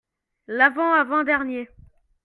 L'avant 0.47 0.93
avant-dernier. 0.95 1.69